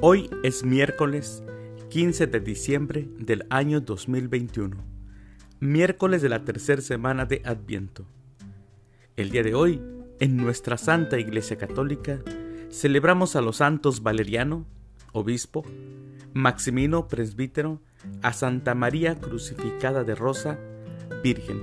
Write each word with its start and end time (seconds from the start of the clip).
Hoy 0.00 0.30
es 0.42 0.64
miércoles 0.64 1.42
15 1.90 2.26
de 2.26 2.40
diciembre 2.40 3.08
del 3.18 3.46
año 3.50 3.80
2021, 3.80 4.76
miércoles 5.60 6.22
de 6.22 6.28
la 6.28 6.44
tercera 6.44 6.80
semana 6.82 7.26
de 7.26 7.42
Adviento. 7.44 8.06
El 9.16 9.30
día 9.30 9.42
de 9.42 9.54
hoy, 9.54 9.82
en 10.18 10.36
nuestra 10.36 10.78
Santa 10.78 11.18
Iglesia 11.18 11.58
Católica, 11.58 12.20
celebramos 12.70 13.36
a 13.36 13.40
los 13.40 13.56
santos 13.56 14.02
Valeriano, 14.02 14.66
obispo, 15.12 15.64
Maximino, 16.32 17.08
presbítero, 17.08 17.80
a 18.22 18.32
Santa 18.32 18.74
María 18.74 19.16
crucificada 19.16 20.04
de 20.04 20.14
Rosa, 20.14 20.58
Virgen. 21.22 21.60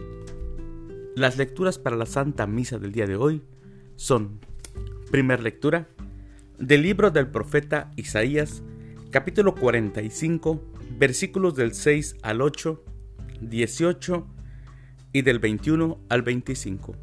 Las 1.15 1.37
lecturas 1.37 1.79
para 1.79 1.95
la 1.95 2.05
Santa 2.05 2.45
Misa 2.47 2.77
del 2.77 2.91
día 2.91 3.07
de 3.07 3.15
hoy 3.15 3.41
son, 3.95 4.39
primer 5.09 5.41
lectura, 5.41 5.87
del 6.59 6.81
libro 6.81 7.11
del 7.11 7.27
profeta 7.27 7.91
Isaías, 7.95 8.63
capítulo 9.11 9.53
45, 9.55 10.61
versículos 10.97 11.55
del 11.55 11.73
6 11.73 12.17
al 12.23 12.41
8, 12.41 12.83
18 13.41 14.27
y 15.13 15.21
del 15.21 15.39
21 15.39 15.99
al 16.09 16.21
25. 16.23 16.95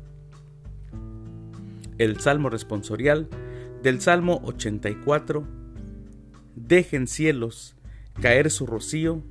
El 1.98 2.18
Salmo 2.18 2.50
responsorial 2.50 3.28
del 3.82 4.00
Salmo 4.00 4.40
84, 4.44 5.46
Dejen 6.56 7.06
cielos 7.06 7.77
caer 8.20 8.50
su 8.50 8.66
rocío 8.66 9.22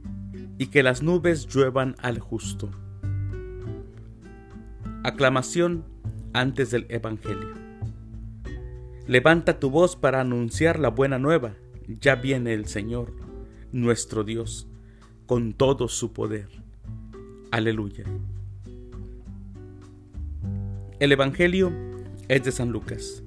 y 0.57 0.67
que 0.67 0.83
las 0.83 1.01
nubes 1.01 1.47
lluevan 1.47 1.95
al 2.01 2.19
justo. 2.19 2.69
Aclamación 5.03 5.85
antes 6.33 6.71
del 6.71 6.85
Evangelio. 6.89 7.72
Levanta 9.05 9.59
tu 9.59 9.69
voz 9.69 9.97
para 9.97 10.21
anunciar 10.21 10.79
la 10.79 10.87
buena 10.87 11.19
nueva. 11.19 11.55
Ya 11.99 12.15
viene 12.15 12.53
el 12.53 12.67
Señor, 12.67 13.11
nuestro 13.73 14.23
Dios, 14.23 14.69
con 15.25 15.51
todo 15.51 15.89
su 15.89 16.13
poder. 16.13 16.47
Aleluya. 17.51 18.05
El 20.99 21.11
Evangelio 21.11 21.73
es 22.29 22.45
de 22.45 22.53
San 22.53 22.69
Lucas. 22.69 23.23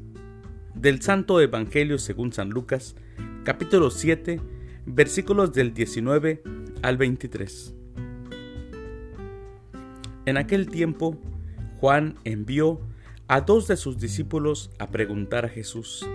Del 0.74 1.02
Santo 1.02 1.42
Evangelio 1.42 1.98
según 1.98 2.32
San 2.32 2.48
Lucas, 2.48 2.96
capítulo 3.44 3.90
7, 3.90 4.40
versículos 4.86 5.52
del 5.52 5.74
19 5.74 6.42
al 6.80 6.96
23. 6.96 7.74
En 10.24 10.38
aquel 10.38 10.70
tiempo, 10.70 11.18
Juan 11.80 12.14
envió 12.24 12.80
a 13.28 13.40
dos 13.40 13.66
de 13.66 13.76
sus 13.76 13.98
discípulos 13.98 14.70
a 14.78 14.86
preguntar 14.86 15.44
a 15.44 15.48
Jesús, 15.48 16.08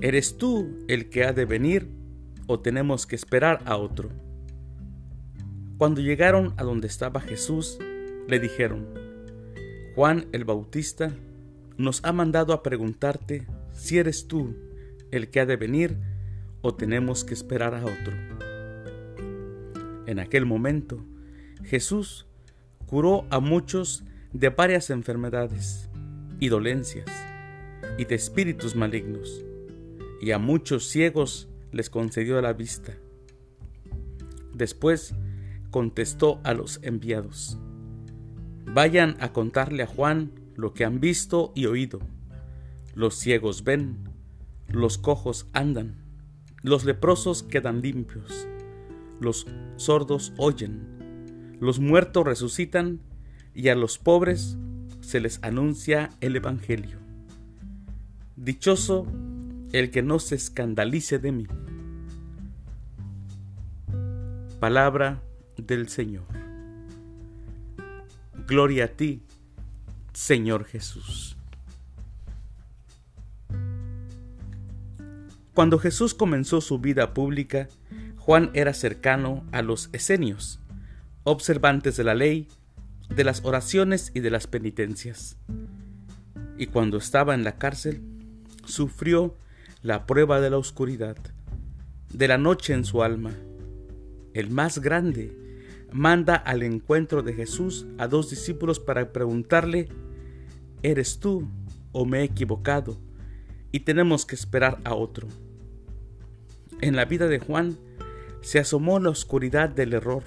¿eres 0.00 0.38
tú 0.38 0.78
el 0.86 1.10
que 1.10 1.24
ha 1.24 1.32
de 1.32 1.44
venir 1.44 1.90
o 2.46 2.60
tenemos 2.60 3.04
que 3.04 3.16
esperar 3.16 3.62
a 3.64 3.76
otro? 3.76 4.10
Cuando 5.76 6.00
llegaron 6.00 6.54
a 6.56 6.62
donde 6.62 6.86
estaba 6.86 7.20
Jesús, 7.20 7.78
le 8.28 8.38
dijeron, 8.38 8.86
Juan 9.96 10.26
el 10.30 10.44
Bautista 10.44 11.12
nos 11.76 12.04
ha 12.04 12.12
mandado 12.12 12.52
a 12.52 12.62
preguntarte 12.62 13.48
si 13.72 13.98
eres 13.98 14.28
tú 14.28 14.54
el 15.10 15.30
que 15.30 15.40
ha 15.40 15.46
de 15.46 15.56
venir 15.56 15.96
o 16.62 16.74
tenemos 16.74 17.24
que 17.24 17.34
esperar 17.34 17.74
a 17.74 17.84
otro. 17.84 18.14
En 20.06 20.20
aquel 20.20 20.46
momento, 20.46 21.04
Jesús 21.64 22.26
curó 22.86 23.26
a 23.30 23.40
muchos 23.40 24.04
de 24.32 24.50
varias 24.50 24.90
enfermedades 24.90 25.87
y 26.40 26.48
dolencias, 26.48 27.06
y 27.98 28.04
de 28.04 28.14
espíritus 28.14 28.76
malignos, 28.76 29.44
y 30.20 30.30
a 30.32 30.38
muchos 30.38 30.88
ciegos 30.88 31.48
les 31.72 31.90
concedió 31.90 32.40
la 32.40 32.52
vista. 32.52 32.94
Después 34.54 35.14
contestó 35.70 36.40
a 36.44 36.54
los 36.54 36.80
enviados, 36.82 37.58
Vayan 38.74 39.16
a 39.20 39.32
contarle 39.32 39.82
a 39.82 39.86
Juan 39.86 40.30
lo 40.54 40.74
que 40.74 40.84
han 40.84 41.00
visto 41.00 41.52
y 41.54 41.66
oído. 41.66 42.00
Los 42.94 43.14
ciegos 43.14 43.64
ven, 43.64 43.96
los 44.68 44.98
cojos 44.98 45.48
andan, 45.54 45.96
los 46.62 46.84
leprosos 46.84 47.42
quedan 47.42 47.80
limpios, 47.80 48.46
los 49.20 49.46
sordos 49.76 50.34
oyen, 50.36 51.56
los 51.60 51.80
muertos 51.80 52.26
resucitan, 52.26 53.00
y 53.54 53.68
a 53.68 53.74
los 53.74 53.98
pobres 53.98 54.58
se 55.08 55.20
les 55.20 55.42
anuncia 55.42 56.10
el 56.20 56.36
Evangelio. 56.36 56.98
Dichoso 58.36 59.06
el 59.72 59.90
que 59.90 60.02
no 60.02 60.18
se 60.18 60.34
escandalice 60.34 61.18
de 61.18 61.32
mí. 61.32 61.46
Palabra 64.60 65.22
del 65.56 65.88
Señor. 65.88 66.26
Gloria 68.46 68.84
a 68.84 68.88
ti, 68.88 69.22
Señor 70.12 70.66
Jesús. 70.66 71.38
Cuando 75.54 75.78
Jesús 75.78 76.12
comenzó 76.12 76.60
su 76.60 76.80
vida 76.80 77.14
pública, 77.14 77.70
Juan 78.18 78.50
era 78.52 78.74
cercano 78.74 79.46
a 79.52 79.62
los 79.62 79.88
esenios, 79.94 80.60
observantes 81.24 81.96
de 81.96 82.04
la 82.04 82.14
ley 82.14 82.46
de 83.14 83.24
las 83.24 83.44
oraciones 83.44 84.10
y 84.14 84.20
de 84.20 84.30
las 84.30 84.46
penitencias. 84.46 85.36
Y 86.56 86.66
cuando 86.66 86.98
estaba 86.98 87.34
en 87.34 87.44
la 87.44 87.56
cárcel, 87.56 88.02
sufrió 88.64 89.36
la 89.82 90.06
prueba 90.06 90.40
de 90.40 90.50
la 90.50 90.58
oscuridad, 90.58 91.16
de 92.12 92.28
la 92.28 92.38
noche 92.38 92.74
en 92.74 92.84
su 92.84 93.02
alma. 93.02 93.32
El 94.34 94.50
más 94.50 94.80
grande 94.80 95.36
manda 95.92 96.34
al 96.34 96.62
encuentro 96.62 97.22
de 97.22 97.32
Jesús 97.32 97.86
a 97.98 98.08
dos 98.08 98.30
discípulos 98.30 98.80
para 98.80 99.12
preguntarle, 99.12 99.88
¿eres 100.82 101.18
tú 101.18 101.48
o 101.92 102.04
me 102.04 102.20
he 102.20 102.24
equivocado? 102.24 102.98
Y 103.72 103.80
tenemos 103.80 104.26
que 104.26 104.34
esperar 104.34 104.78
a 104.84 104.94
otro. 104.94 105.28
En 106.80 106.96
la 106.96 107.04
vida 107.04 107.26
de 107.28 107.38
Juan 107.38 107.78
se 108.40 108.58
asomó 108.58 109.00
la 109.00 109.10
oscuridad 109.10 109.68
del 109.68 109.94
error, 109.94 110.22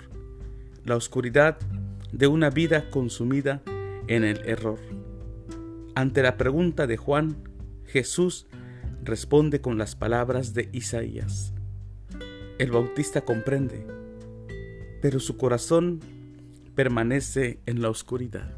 la 0.83 0.95
oscuridad 0.95 1.57
de 2.11 2.27
una 2.27 2.49
vida 2.49 2.89
consumida 2.89 3.61
en 4.07 4.23
el 4.23 4.37
error. 4.47 4.79
Ante 5.95 6.21
la 6.23 6.37
pregunta 6.37 6.87
de 6.87 6.97
Juan, 6.97 7.37
Jesús 7.85 8.47
responde 9.03 9.61
con 9.61 9.77
las 9.77 9.95
palabras 9.95 10.53
de 10.53 10.69
Isaías. 10.71 11.53
El 12.59 12.71
bautista 12.71 13.21
comprende, 13.21 13.85
pero 15.01 15.19
su 15.19 15.37
corazón 15.37 15.99
permanece 16.75 17.59
en 17.65 17.81
la 17.81 17.89
oscuridad. 17.89 18.57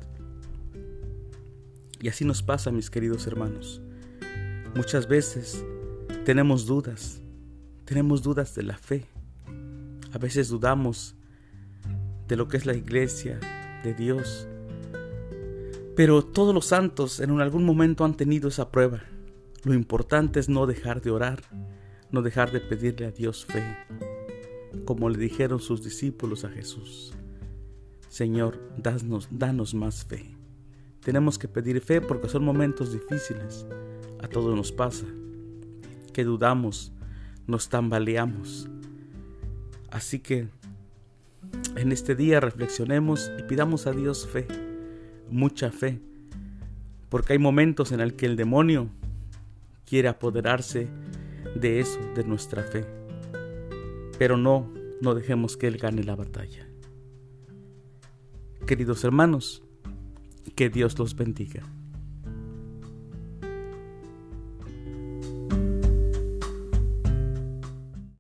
Y 2.00 2.10
así 2.10 2.26
nos 2.26 2.44
pasa, 2.44 2.72
mis 2.72 2.90
queridos 2.90 3.28
hermanos. 3.28 3.82
Muchas 4.76 5.08
veces 5.08 5.64
tenemos 6.26 6.66
dudas, 6.66 7.22
tenemos 7.86 8.24
dudas 8.24 8.54
de 8.56 8.64
la 8.64 8.78
fe. 8.78 9.06
A 10.12 10.18
veces 10.18 10.50
dudamos 10.50 11.16
de 12.28 12.36
lo 12.36 12.48
que 12.48 12.58
es 12.58 12.66
la 12.66 12.76
iglesia, 12.76 13.40
de 13.84 13.94
Dios. 13.94 14.48
Pero 15.96 16.24
todos 16.24 16.56
los 16.56 16.66
santos 16.66 17.20
en 17.20 17.40
algún 17.40 17.66
momento 17.66 18.06
han 18.06 18.16
tenido 18.16 18.50
esa 18.50 18.72
prueba. 18.72 19.04
Lo 19.64 19.74
importante 19.74 20.40
es 20.40 20.50
no 20.50 20.66
dejar 20.66 21.02
de 21.02 21.12
orar, 21.12 21.44
no 22.12 22.22
dejar 22.22 22.52
de 22.52 22.60
pedirle 22.60 23.06
a 23.06 23.12
Dios 23.12 23.46
fe, 23.46 23.64
como 24.86 25.10
le 25.10 25.18
dijeron 25.18 25.60
sus 25.60 25.84
discípulos 25.84 26.46
a 26.46 26.50
Jesús. 26.50 27.14
Señor, 28.10 28.60
danos, 28.78 29.74
más 29.74 30.06
fe. 30.06 30.38
Tenemos 31.02 31.40
que 31.40 31.48
pedir 31.48 31.82
fe 31.82 32.00
porque 32.00 32.30
son 32.30 32.44
momentos 32.44 32.94
difíciles. 32.94 33.66
A 34.22 34.28
todos 34.28 34.56
nos 34.56 34.72
pasa. 34.72 35.06
Que 36.14 36.24
dudamos, 36.24 36.92
nos 37.48 37.70
tambaleamos. 37.70 38.70
Así 39.90 40.20
que 40.20 40.48
en 41.76 41.92
este 41.92 42.16
día 42.16 42.40
reflexionemos 42.40 43.32
y 43.40 43.44
pidamos 43.44 43.88
a 43.88 43.92
Dios 43.92 44.28
fe, 44.28 44.48
mucha 45.30 45.72
fe, 45.72 46.00
porque 47.10 47.34
hay 47.34 47.40
momentos 47.40 47.92
en 47.92 48.00
el 48.00 48.16
que 48.16 48.26
el 48.26 48.36
demonio 48.36 48.90
quiere 49.86 50.08
apoderarse 50.08 50.88
de 51.56 51.80
eso, 51.80 52.00
de 52.16 52.24
nuestra 52.24 52.64
fe. 52.64 52.86
Pero 54.18 54.38
no, 54.38 54.72
no 55.02 55.16
dejemos 55.16 55.58
que 55.58 55.68
Él 55.68 55.78
gane 55.78 56.04
la 56.04 56.16
batalla. 56.16 56.68
Queridos 58.66 59.04
hermanos, 59.04 59.64
que 60.56 60.70
Dios 60.70 60.98
los 60.98 61.16
bendiga. 61.16 61.64